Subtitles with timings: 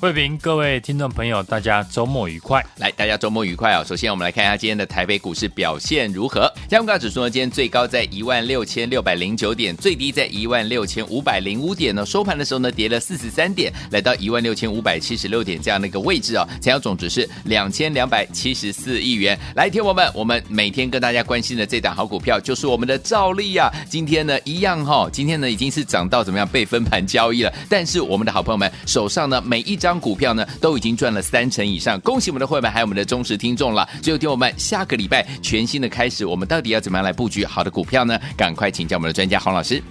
[0.00, 2.64] 慧平，各位听众朋友，大家周末愉快！
[2.78, 6.50] 来，大家周末愉快啊、首先，我们来看一下今天的台北股市表现如何。
[6.70, 12.06] 加权指数呢，今天最高在一万六千六百零九点，最低在一万六千五百零五点呢。
[12.06, 16.52] 收盘的时候呢，跌了四十三点，来到一万六千五百七十六点这样的一个位置啊、哦。
[16.62, 19.38] 成交总值是两千两百七十四亿元。
[19.54, 23.70] 来，听我们，我们每天跟大家关心的这档好股票，就是我们的兆利啊。
[23.90, 27.52] 今天呢，一样哈、哦，今天呢已经是涨到怎么样被分盘交易了。
[27.68, 33.88] 但是我们的好朋友们手上呢，每一张股票呢都都已经赚了三成以上，恭喜我们的会员，还有我们的忠实听众了。
[34.00, 38.16] 最后听我们下个礼拜全新的开始，我们到底要怎么样来布局好的股票呢？
[38.36, 39.82] 赶快请教我们的专家黄老师。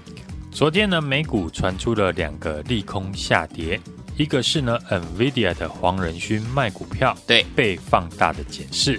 [0.53, 3.77] 昨天呢，美股传出了两个利空下跌，
[4.15, 8.97] 一个是呢，NVIDIA 的黄仁勋卖股票对被放大的检视，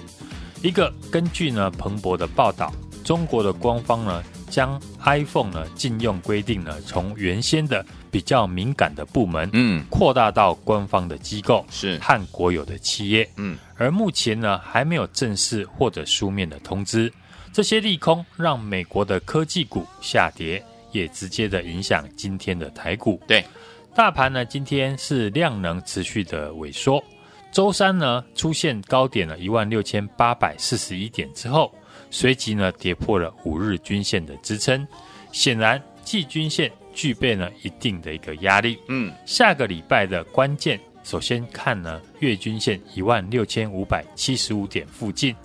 [0.61, 2.71] 一个根据呢彭博的报道，
[3.03, 17.11] 中国的官方呢将 iPhone 呢禁用规定呢从原先的比较敏感的部门，嗯，扩大到官方的机构是和国有的企业，嗯，而目前呢还没有正式或者书面的通知。
[17.53, 23.21] 这些利空让美国的科技股下跌，也直接的影响今天的台股。
[23.27, 23.43] 对，
[23.95, 27.03] 大盘呢今天是量能持续的萎缩，
[27.51, 31.73] 周三呢出现高点了一万六千八百四十一点之后，
[32.09, 34.87] 随即呢跌破了五日均线的支撑，
[35.31, 36.71] 显然季均线。
[36.93, 38.77] 具备呢一定的一个压力。
[38.87, 45.35] 嗯，下个礼拜的关键，首先看呢月均线一万六千五百七十五点附近，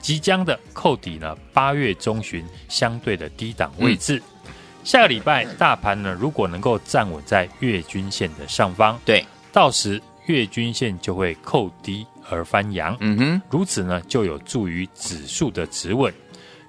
[0.00, 4.22] 即将的扣底呢八月中旬相对的低档位置。
[4.46, 4.52] 嗯、
[4.84, 12.96] 下个礼拜大盘呢如果能够站稳在月均线的上方，对，到时月均线就会扣低而翻扬。
[13.00, 16.12] 嗯哼，如此呢就有助于指数的止稳。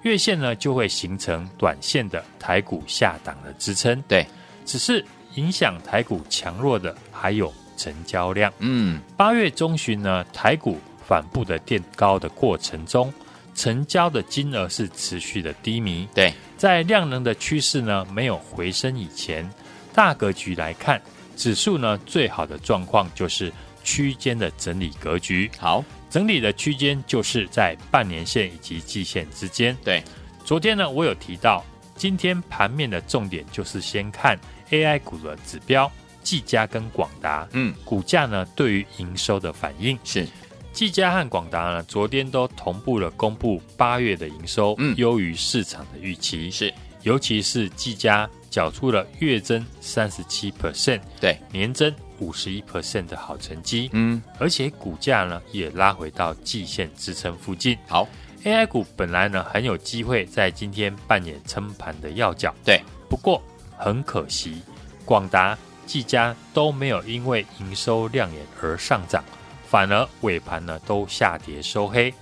[0.02, 4.24] 月线呢就会形成短线的台股下档的支撑，对，
[4.64, 5.04] 只是
[5.34, 8.52] 影响台股强弱的还有成交量。
[8.58, 13.12] 嗯，八月中旬呢，台股反复的垫高的过程中，
[13.54, 16.08] 成交的金额是持续的低迷。
[16.14, 19.48] 对，在量能的趋势呢没有回升以前，
[19.92, 21.00] 大格局来看，
[21.36, 25.50] 指数呢最好的状况就是区间的整理格局。
[25.58, 25.84] 好。
[26.10, 29.76] 整理的区间就是在半年线以及季线之间。
[29.84, 30.02] 对，
[30.44, 31.64] 昨天呢，我有提到，
[31.94, 34.38] 今天盘面的重点就是先看
[34.70, 35.90] AI 股的指标，
[36.22, 39.98] 技嘉跟广达，嗯，股价呢对于营收的反应。
[40.04, 40.26] 是，
[40.72, 46.50] 技嘉和广达呢昨天都同步了公布八月的营收，嗯，优于市场的预期。
[46.50, 51.94] 是，尤其是技嘉缴出了月增三十七 percent，对，年增。
[52.18, 57.76] 五十一 percent 的好成绩，嗯，而且股价呢也拉回到季线支撑附近。
[57.86, 58.08] 好
[58.44, 62.80] ，AI 股本来呢很有机会在今天扮演撑盘的要角，对。
[63.08, 63.42] 不过
[63.76, 64.60] 很可惜，
[65.04, 69.24] 广达、技嘉都没有因为营收亮眼而上涨，
[69.66, 72.12] 反而尾盘呢都下跌收黑。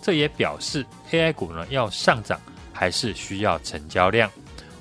[0.00, 2.40] 这也表示 AI 股呢要上涨
[2.72, 4.30] 还是需要成交量。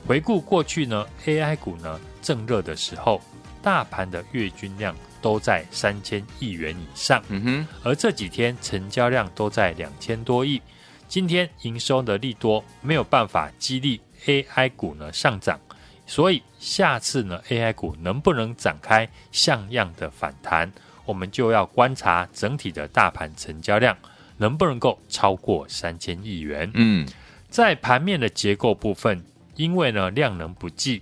[0.06, 3.19] 回顾过去呢，AI 股呢正热的时候。
[3.66, 10.62] 大盘的月均量都在三千亿元以上，嗯哼，而这几天成交量都在两千多亿。
[11.08, 15.59] 今天营收的利多没有办法激励 AI 股呢上涨，
[16.06, 20.72] 所以下次呢 AI 股能不能展开像样的反弹，
[21.03, 23.97] 我们就要观察整体的大盘成交量
[24.38, 26.70] 能不能够超过三千亿元。
[26.76, 27.08] 嗯，
[27.50, 31.02] 在盘面的结构部分，因为呢量能不济。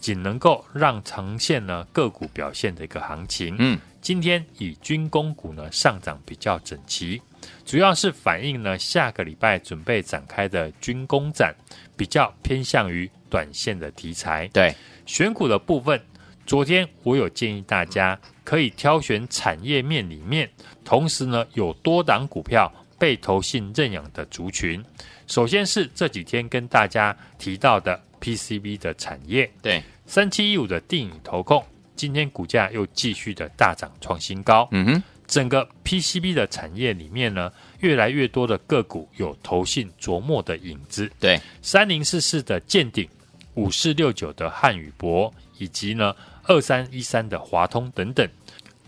[0.00, 7.20] 仅能够让呈现呢个股表现的一个行情，嗯，今天以军工股呢上涨比较整齐，
[7.66, 11.54] 主要是反映呢下个礼拜准备展开的军工展
[11.96, 14.48] 比较偏向于短线的题材。
[14.48, 14.74] 对，
[15.04, 16.00] 选股的部分，
[16.46, 20.48] 昨天我有建议大家可以挑选产业面里面，
[20.82, 24.82] 同时呢有多档股票被投信认养的族群。
[25.26, 28.00] 首先是这几天跟大家提到的。
[28.20, 31.64] PCB 的产业，对三七一五的电影投控，
[31.94, 34.66] 今天股价又继续的大涨创新高。
[34.72, 41.08] 嗯哼，整个 PCB 的产业里面呢，越来越多的个股有投信琢磨的影子。
[41.20, 43.08] 对，三零四四的健鼎，
[43.54, 46.12] 五四六九的汉语博，以及呢
[46.42, 48.28] 二三一三的华通等等，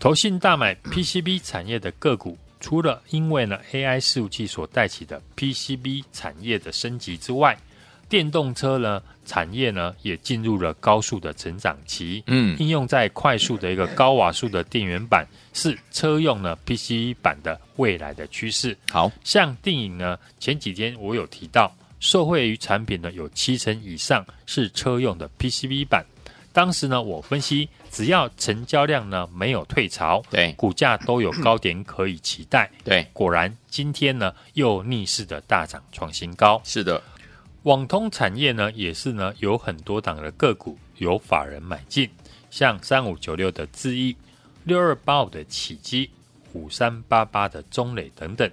[0.01, 7.57] 投信大买 PCB 产业的个股，除了因为呢 AI 伺服器所带起的 PCB 产业的升级之外，
[8.13, 12.23] 电动车呢产业呢也进入了高速的成长期。
[12.27, 18.77] 嗯，应用在快速的一个高瓦数的电源板是车用呢 PCB 板的未来的趋势。
[18.91, 26.05] 好像电影呢，前几天我有提到，受惠于产品呢有七成以上是车用的 PCB 板。
[26.51, 32.69] 当时呢，我分析，只要成交量呢没有退潮，对，股价都有高点可以期待。
[32.83, 36.61] 对，果然今天呢又逆势的大涨创新高。
[36.63, 37.01] 是的，
[37.63, 42.09] 网通产业呢也是呢有很多档的个股有法人买进，
[42.51, 44.15] 像三五九六的智易、
[44.65, 46.09] 六二八五的启基、
[46.51, 48.49] 五三八八的中磊等等，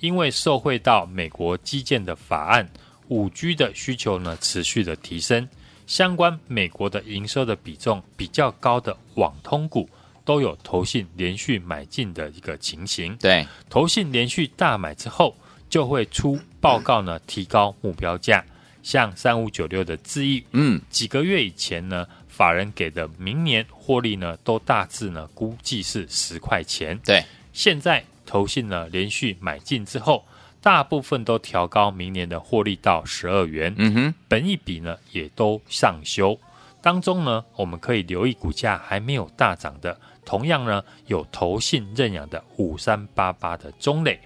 [0.00, 2.66] 因为受惠到美国基建的法案，
[3.08, 5.46] 五 G 的需求呢持续的提升。
[5.86, 9.86] 相关美国的营收的比重比较高的网通股，
[10.24, 13.14] 都有投信连续买进的一个情形。
[13.18, 15.36] 对，投信连续大买之后，
[15.68, 18.42] 就会出报告呢，提高目标价。
[18.84, 26.96] 像三五九六的智易，嗯，几个月以前呢，法人给的明年获利呢，都大致呢估计是十块钱。
[27.04, 30.24] 对，现在投信呢连续买进之后。
[30.60, 36.40] 大部分都调高明年的获利到十二元，嗯哼，本一比呢也都上修。
[36.80, 44.18] 当中呢，我们可以留意股价还没有大涨的，同样呢有投信认养的五三八八的中磊。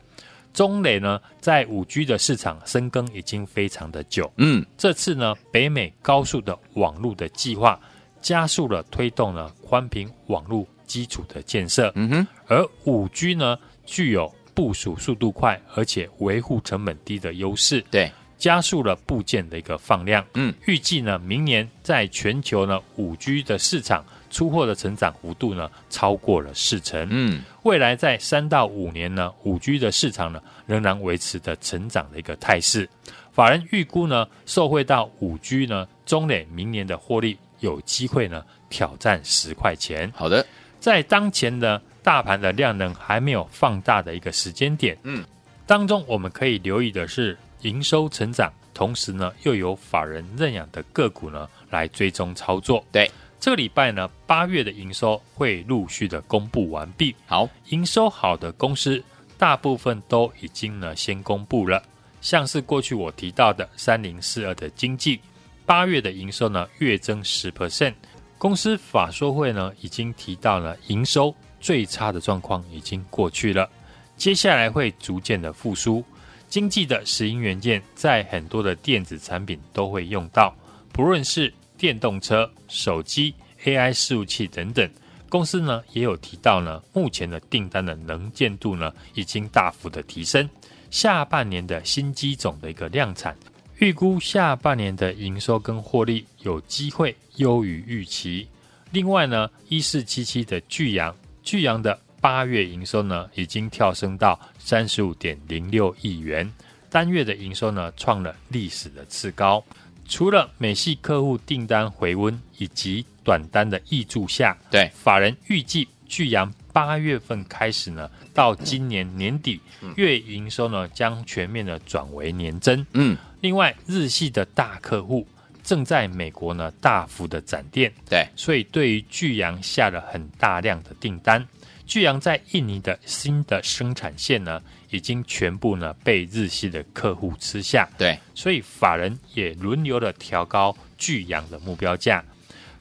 [0.58, 7.78] 中磊呢在五 G 的市场深耕已经非常的久，嗯，这次呢北美高速的网络的计划
[8.20, 13.56] 加速了推动了宽频网络基础的建设，嗯哼，而五 G 呢
[13.86, 14.34] 具有。
[14.52, 20.26] 部署速度快，而且维护成本低的优势，对，加速了部件的一个放量。
[20.34, 27.06] 嗯，预计呢，明年在全球呢五 G 的市场出货的成长幅度呢超过了四成。
[27.10, 32.88] 嗯，未来在三到五年呢，五 G 的市场呢仍然维持的成长的一个态势。
[33.32, 40.12] 法人预估呢，受惠到五 G 呢，中磊明年的获利有机会呢挑战十块钱。
[40.14, 40.46] 好的，
[40.80, 41.80] 在当前的。
[42.00, 45.22] 大盘的量能还没有放大的一个时间点，嗯，
[45.66, 52.82] 当中我们可以留意的是营收成长，同时呢又有法人认养的个股呢来追踪操作。
[52.90, 57.14] 对，这个礼拜呢八月的营收会陆续的公布完毕。
[57.26, 59.02] 好，营收好的公司
[59.36, 61.82] 大部分都已经呢先公布了，
[62.20, 65.20] 像是过去我提到的三零四二的经济，
[65.64, 67.94] 八月的营收呢月增十 percent，
[68.38, 71.34] 公司法说会呢已经提到了营收。
[71.60, 73.68] 最差的状况已经过去了，
[74.16, 76.04] 接下来会逐渐的复苏。
[76.48, 80.54] 经济的石英元件在很多的电子产品都会用到，
[80.92, 83.32] 不论是电动车、手机、
[83.64, 84.90] AI 伺服器等等。
[85.30, 90.48] 公司呢也有提到呢，目前的订单的能见度呢已经大幅的提升，
[90.90, 93.36] 下半年的新机种的一个量产，
[93.78, 98.48] 预估下半年的营收跟获利有机会优于预期。
[98.90, 101.14] 另外呢，一四七七的巨阳。
[101.42, 106.50] 巨阳的八月营收呢，已经跳升到三十五点零六亿元，
[106.90, 109.62] 单月的营收呢，创了历史的次高。
[110.08, 114.90] 除了美系客户订单回温以及短单的挹注下，对。
[114.94, 119.60] 法人预计巨阳八月份开始呢，到今年年底
[119.96, 122.84] 月营收呢，将全面的转为年增。
[122.94, 125.26] 嗯，另外日系的大客户
[125.62, 131.46] 正在美国呢大幅的展店，对，所以对于巨阳下了很大量的订单。
[131.86, 142.24] 巨阳在印尼的新的生产线呢，已经全部呢被日系的客户吃下，对，所以法人也轮流的调高巨阳的目标价。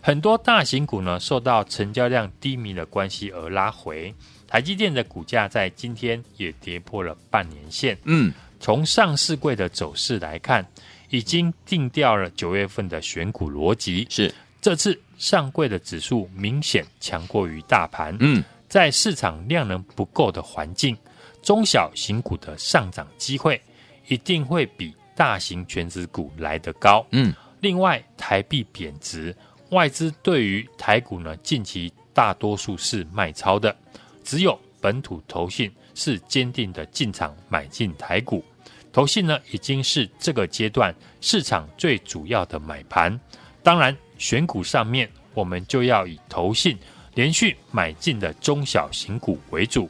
[0.01, 4.13] 很多大型股呢受到成交量低迷的关系而拉回，
[4.47, 7.97] 台积电的股价在今天也跌破了半年线。
[8.03, 10.65] 嗯，从上市柜的走势来看。
[11.09, 18.13] 已经定掉了九月份的选股逻辑，是这次上柜的指数明显强过于大盘。
[18.19, 20.97] 嗯，在市场量能不够的环境，
[21.41, 23.61] 中小型股的上涨机会
[24.07, 27.05] 一定会比大型全值股来得高。
[27.11, 29.35] 嗯，另外台币贬值，
[29.69, 33.75] 外资对于台股呢近期大多数是卖超的，
[34.23, 38.43] 只有本土投信是坚定的进场买进台股。
[38.91, 43.19] 投信呢，已经是这个阶段市场最主要的买盘。
[43.61, 46.75] 当然，选股上面我们就要以投信
[47.13, 49.87] 连续买进的中小型股为主。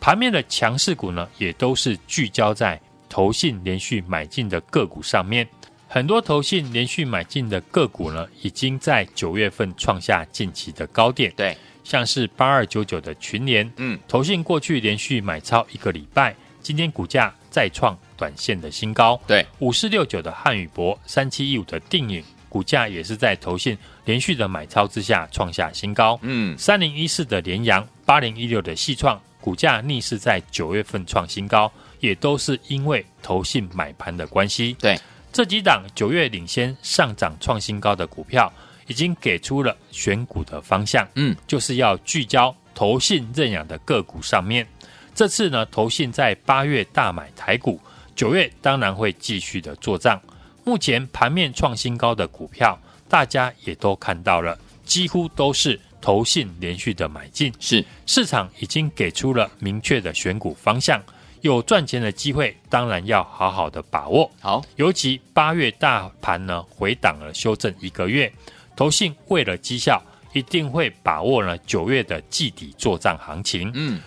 [0.00, 5.46] 盘面的强势股呢，也都是聚焦在投信连续买进的个股上面。
[5.86, 11.32] 很多投信连续买进的个股呢，已经在九月份创下近期的高点。
[11.36, 17.96] 对，像是八二九九的群联，嗯，投信过去连续买超一个礼拜，今天股价再创。
[18.20, 19.18] 短线的新高。
[19.26, 26.18] 对，五四六九的汉语博，三七一五的定影，股价也是在投信连续的买超之下创下新高。
[26.20, 31.70] 嗯，三零一四的联阳，八零一六的细创，股价逆势在九月份创新高，
[32.00, 34.76] 也都是因为投信买盘的关系。
[34.78, 34.98] 对，
[35.32, 38.52] 这几档九月领先上涨创新高的股票，
[38.86, 41.08] 已经给出了选股的方向。
[41.14, 44.66] 嗯，就是要聚焦投信认养的个股上面。
[45.14, 47.80] 这次呢，投信在八月大买台股，
[48.14, 50.20] 九月当然会继续的做账。
[50.64, 52.78] 目前盘面创新高的股票，
[53.08, 57.52] 大家也都看到了，几乎都是投信连续的买进。
[57.60, 61.02] 是市场已经给出了明确的选股方向，
[61.40, 64.30] 有赚钱的机会，当然要好好的把握。
[64.40, 68.32] 好，尤其八月大盘呢回档了，修正一个月，
[68.74, 70.02] 投信为了绩效，
[70.32, 73.70] 一定会把握呢九月的季底作帐行情。
[73.74, 74.00] 嗯。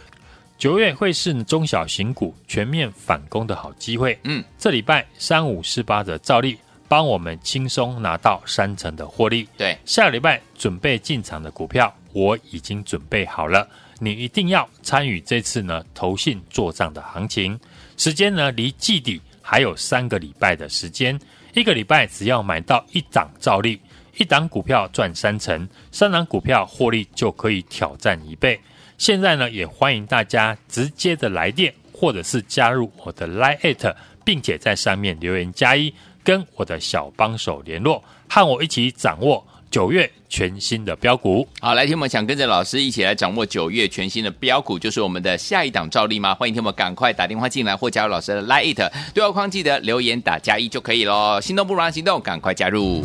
[0.55, 4.17] 九月会是中小型股全面反攻的好机会。
[4.23, 6.57] 嗯，这礼拜三五四八的兆利
[6.93, 9.49] 帮我们轻松拿到三成的获利。
[9.57, 17.59] 对，下礼拜准备进场的股票我已经准备好了，你一定要参与这次呢投信做账的行情。
[17.97, 21.19] 时间呢离季底还有三个礼拜的时间，
[21.55, 23.81] 一个礼拜只要买到一档照例，
[24.17, 28.59] 一档股票赚三成，三档股票获利就可以挑战一倍。
[28.99, 35.91] 现在呢，也欢迎大家直接的来电，或者是加入我的 Line，并且在上面留言加一，
[36.23, 41.47] 跟我的小帮手联络，和我一起掌握九月全新的标股。
[41.59, 46.33] 好，来听我们想跟着老师一起来掌握九月全新的标股，就是我们的下一档照例吗？
[46.35, 51.41] 欢迎听我们赶快打电话进来，或加入老师的 Line，对话框记得留言打加一就可以喽。
[51.41, 53.03] 心动不如行动，赶快加入。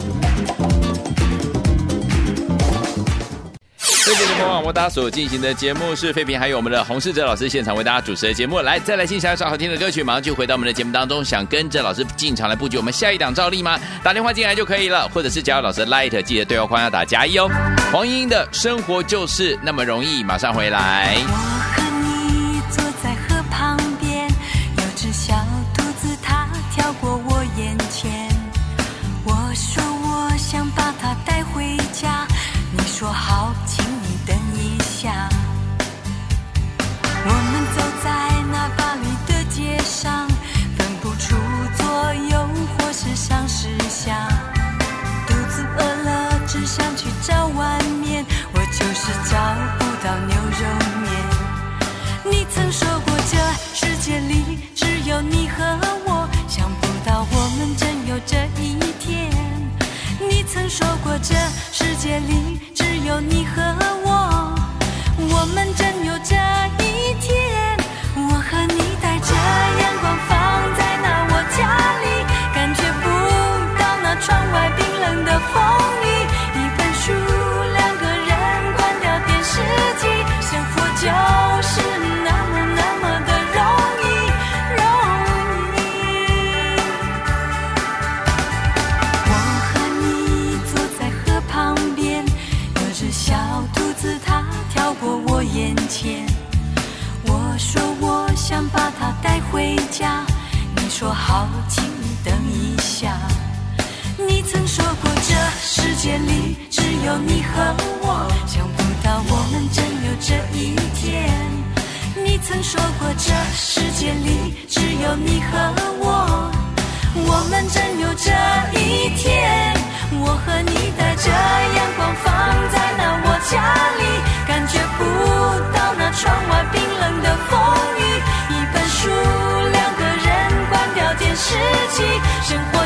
[4.09, 8.59] 这节节目网为大家所进行的节目是废品，还有我们的洪世哲老师现场为大家主持的节目。
[8.61, 11.23] 来，再来欣赏一首好听的歌曲，马上就回到我们的节目当中。
[11.23, 13.79] 想跟着老师进场来布局我们下一档照例吗？
[14.03, 17.51] 打电话进来就可以了，或者是加入老师的 Light，记得对话框要打加一哦。
[17.93, 21.58] 黄莺莺的生活就是那么容易，马上回来。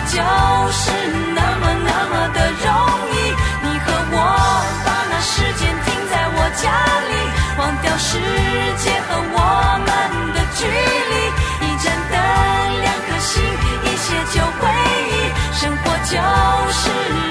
[0.09, 0.18] 就
[0.73, 0.90] 是
[1.35, 2.66] 那么那么的容
[3.12, 3.16] 易。
[3.62, 4.16] 你和我
[4.85, 6.64] 把那时间停在我家
[7.09, 7.12] 里，
[7.59, 8.18] 忘掉世
[8.78, 9.37] 界和我
[9.87, 9.88] 们
[10.35, 11.14] 的距离。
[11.64, 12.14] 一盏灯，
[12.82, 13.42] 两颗心，
[13.85, 14.68] 一些旧回
[15.09, 16.12] 忆，生活就
[16.73, 17.22] 是。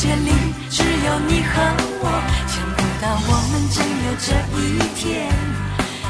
[0.00, 0.30] 界里
[0.70, 1.60] 只有你和
[2.00, 2.06] 我，
[2.46, 3.76] 想不到我们真
[4.06, 4.62] 有这一
[4.94, 5.02] 天。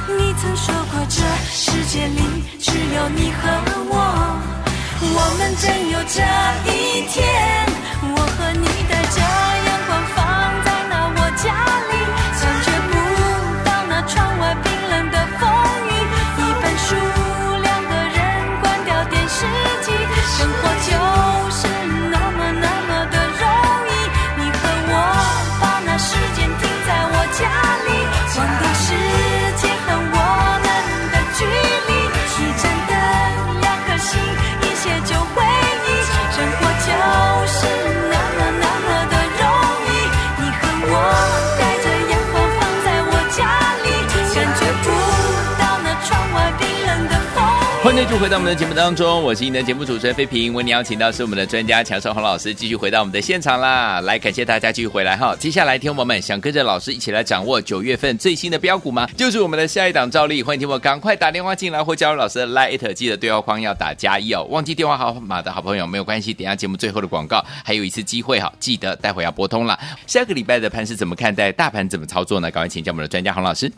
[0.07, 2.21] 你曾说过这世界里
[2.61, 3.49] 只有你和
[3.88, 3.95] 我。
[5.00, 6.21] 我们真有这
[6.71, 7.68] 一天，
[48.09, 54.00] 的就回到我们的节目当中，我是您的节目主持人费平，为您邀请到是我们的专家强生洪老师，继续回到我们的现场啦。
[54.00, 55.37] 来，感谢大家继续回来哈。
[55.37, 59.07] 接下来，听众们想跟着老师一起来掌握九月份最新的标股吗？
[59.15, 64.43] 就是我们的下一档照例，欢迎听我赶快打电话进来或加入老师的 Line，记得对话框要打加一哦。
[64.49, 69.79] 忘记电话号码的好朋友没有关系，等下节目最后的广告还有一次机会哈，记得待会要拨通了。
[70.07, 71.53] 下个礼拜的盘是怎么看待？
[71.53, 72.50] 大盘怎么操作呢？
[72.50, 73.71] 赶快请教我们的专家洪老师。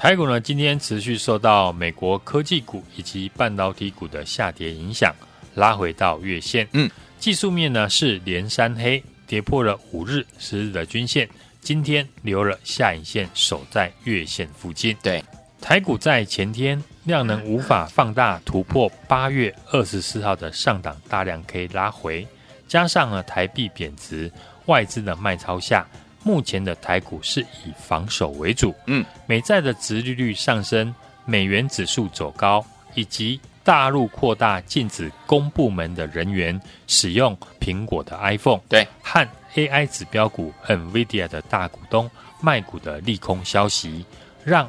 [0.00, 5.14] 台股呢，今天持续受到美国科技股以及半导体股的下跌影响，
[5.54, 6.66] 拉回到月线。
[6.72, 11.28] 嗯，技术面呢是连三黑，跌破了五日、十日的均线，
[11.60, 14.96] 今天留了下影线，守在月线附近。
[15.02, 15.22] 对，
[15.60, 22.26] 台股在前天量能无法放大突破八月二十四号的上档大量 K 拉回，
[22.66, 24.32] 加上呢台币贬值，
[24.64, 25.86] 外资的卖超下。
[26.22, 42.10] 目前的台股是以防守为主，嗯，美债的殖利率上升，美元指数走高，以及大陆扩大禁止公部门的人员使用苹果的 iPhone，对，和 AI 指标股 NVIDIA 的大股东
[42.40, 44.04] 卖股的利空消息，
[44.44, 44.68] 让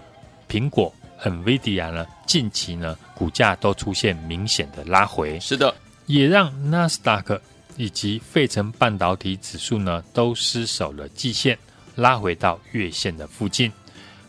[0.50, 0.94] 苹果
[1.24, 5.74] NVIDIA 呢近期呢股价都出现明显的拉回，是的，
[6.06, 7.42] 也让纳斯达克。
[7.82, 11.58] 以及费城半导体指数呢，都失守了季线，
[11.96, 13.72] 拉回到月线的附近。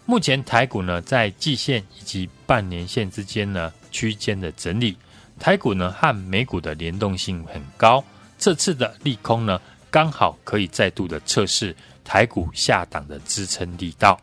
[0.06, 4.96] 目前台股呢，在季线以及半年线之间呢，区间的整理。
[5.38, 8.02] 台股呢和美股的联动性很高，
[8.38, 14.18] 这次的利空呢，刚好可以再度的测试台股下档的支撑力道。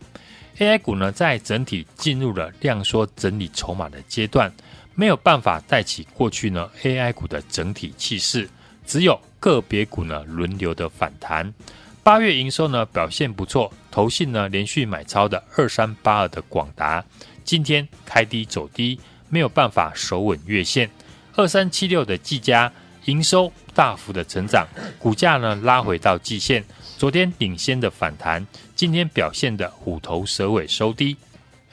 [0.57, 4.51] AI 股呢，在整体进入了量缩整理筹码的阶段，
[4.95, 8.49] 没有办法带起过去呢 AI 股的整体气势。
[8.89, 11.53] 只有个别股呢轮流的反弹，
[12.01, 17.05] 八月营收呢表现不错，投信呢连续买超的二三八二的广达，
[17.45, 18.99] 今天开低走低，
[19.29, 20.89] 没有办法守稳月线。
[21.35, 22.73] 二三七六的技嘉
[23.05, 26.65] 营收大幅的成长，股价呢拉回到季线，
[26.97, 28.43] 昨天领先的反弹，
[28.75, 31.15] 今天表现的虎头蛇尾收低。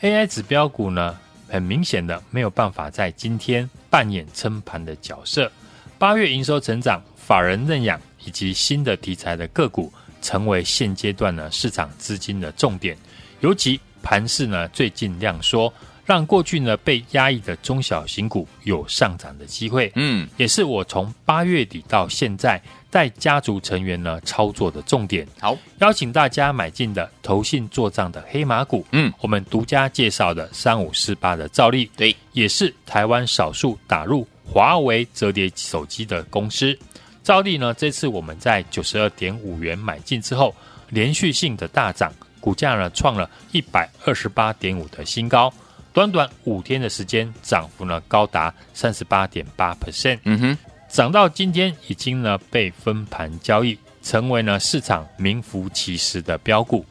[0.03, 5.51] AI 指标股呢很明显的没有办法在今天扮演撑盘的角色。
[5.99, 12.97] 八月营收成长、法人认养以及新的题材的个股，成为现阶段呢市场资金的重点。
[13.41, 15.73] 尤其盘势呢最近量缩，
[16.05, 19.91] 让过去呢被压抑的中小型股有上涨的机会。
[19.95, 25.27] 嗯，也是我从八月底到现在带家族成员呢操作的重点。
[25.41, 28.85] 好，邀请大家买进的投信做账的黑马股。
[28.93, 34.29] 嗯，我们独家介绍的三五四八的兆利，对，也是台湾少数打入。
[34.49, 36.79] 华为折叠手机的公司，
[37.23, 40.55] 照例呢，这次我们在九十二点五元买进之后，
[40.89, 45.53] 连续性的大涨，股价呢创了一百二十八点五的新高，
[45.93, 50.21] 短短五天的时间，涨幅呢高达三十八点八 percent。
[50.25, 56.87] 嗯哼，涨到今天已经呢被分盘交易，成为呢市场名副其实的标股。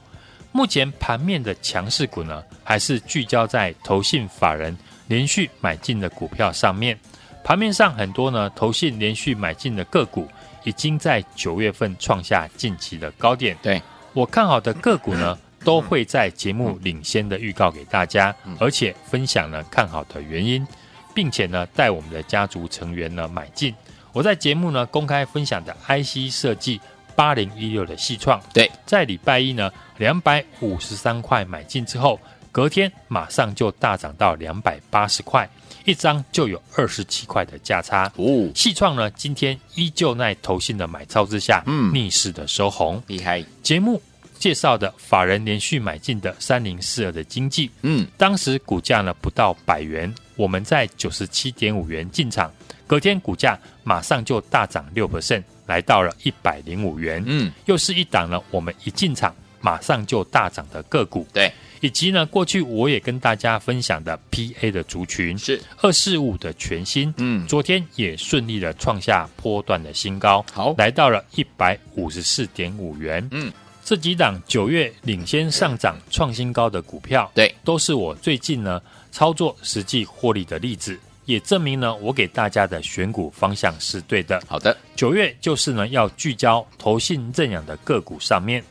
[0.52, 6.98] 目前盘面的强势股呢，还是聚焦在投信法人连续买进的股票上面。
[7.46, 10.28] 盘面上很多呢，投信连续买进的个股，
[10.64, 13.56] 已经在九月份创下近期的高点。
[13.62, 13.80] 对，
[14.14, 20.68] 我看好的个股呢，都会在节目领先的预告给大家，而且分享了看好的原因，
[21.14, 23.72] 并且呢，带我们的家族成员呢买进。
[24.12, 26.82] 我在节目呢公开分享的 IC 设计
[27.16, 32.20] 八零一六的细创，对，在礼拜一呢两百五十三块买进之后，
[32.56, 35.46] 隔天马上就大涨到两百八十块。
[35.84, 38.10] 一张就有二十七块的价差。
[38.16, 43.44] 哦，细创呢，今天依旧在投信的买超之下，嗯，逆势的收红，厉害。
[43.62, 44.02] 节目
[44.40, 52.50] 介绍的法人连续买进的三零四二的经济，嗯，当时股价呢不到百元，我们在九十七点五元进场，
[52.88, 61.52] 隔天股价马上就大涨六 percent，来到了一百零五元，嗯，又是一档呢，我们一进场马上就大涨的个股，对。
[61.86, 65.62] 以及呢，过去我也跟大家分享的 PA 的族群是。
[65.84, 84.42] 二四五的全新，嗯，昨天也顺利的创下波段的新高，好，来到了一百五十四点五元，嗯，这几档九月领先上涨创新高的股票，对，都是我最近呢操作实际获利的例子，也证明呢我给大家的选股方向是对的。
[84.48, 88.64] 好的，九月就是呢要聚焦投信认养的个股上面，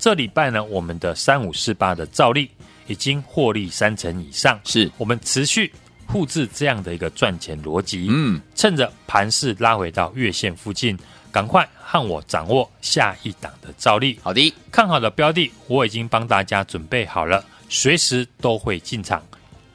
[0.00, 2.50] 这礼拜呢我们的三五四八的兆利。
[2.86, 5.72] 已经获利三成以上，是我们持续
[6.08, 8.08] 复制这样的一个赚钱逻辑。
[8.10, 10.98] 嗯，趁着盘势拉回到月线附近，
[11.30, 14.18] 赶快和我掌握下一档的兆利。
[14.24, 19.22] 好的，看好的标的我已经帮大家准备好了，随时都会进场。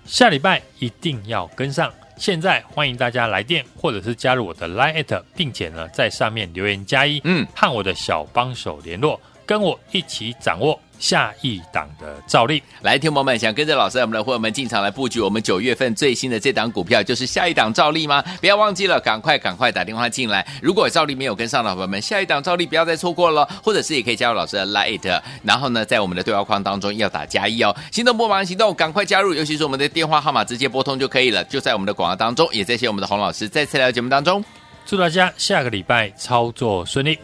[0.05, 10.79] 下礼拜一定要跟上，现在欢迎大家来电，或者是加入我的 Line，并且呢，在上面留言加一，嗯，和我的小帮手联络，跟我一起掌握。
[10.97, 18.23] 下一档的照例，来，听友们想跟着老师，我们的伙伴们进场来布局我们九月份最新的这档股票，就是下一档照例吗？
[18.39, 20.47] 不要忘记了，赶快赶快打电话进来。
[20.61, 27.75] 如果照例没有跟上的伙伴们，下一档照例不要再错过了，或者是也可以加入老师的 Lite，然后呢，在我们的对话框当中要打加一哦。
[27.91, 32.47] 行动不忙行动，赶快加入，尤其是我们的电话号码直接拨通就可以了，就在我们的广告当中。
[32.53, 34.41] 也谢谢我们的洪老师再次来到节目当中，
[34.85, 37.19] 祝大家下个礼拜操作顺利。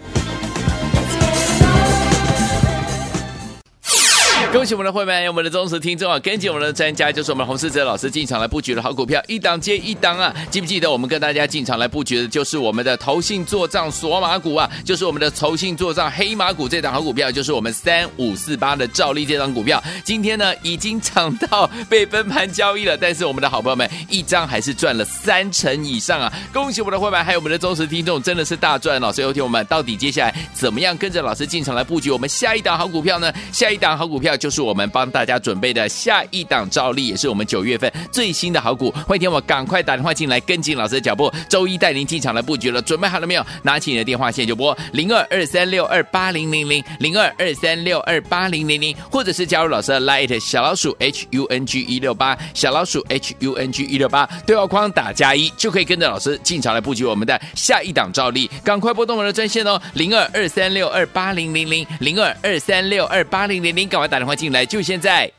[4.51, 6.19] 恭喜我们的会员，有我们的忠实听众啊！
[6.19, 10.35] 跟紧我们的专家，就是我们洪世哲老师进场来布局的好股票，一档接一档啊！
[10.49, 19.81] 记不记得我们跟大家进场来布局的，就是我们的投信作帐锁码股啊，就是我们的投信作帐黑马股这档好股票，就是我们三五四八的兆利这档股票。
[20.03, 26.31] 今天呢，已经涨到被分盘交易了，但是我们的好朋友们一张还是赚了三成以上啊！
[26.51, 29.13] 恭喜我们的会员，还有我们的忠实听众，真的是大赚了！
[29.13, 33.31] 所以有听我们到底接下来怎么样跟着老师进场来布局我们下一档好股票呢？
[33.53, 34.37] 下一档好股票。
[34.41, 38.89] 就是我们帮大家准备的下一档照例，也是我们九月份最新的好股。
[39.07, 41.31] 欢迎听我赶快打电话进来，跟进老师的脚步。
[41.47, 43.45] 周一带您进场来布局了，准备好了没有？
[43.61, 58.49] 拿起你的电话线就拨零二二三六二八零零零零二二三六二八零零零，或者是加入老师的 Light 小老鼠 H U N G 一六八小老鼠 H U N G 一六八对话框打加一，就可以跟着老师进场来布局我们的下一档照例。
[58.63, 64.30] 赶快拨动我们的专线哦，零二二三六二八零零零零二二三六二八零零零，赶快打电话。
[64.35, 65.31] 进来就现在。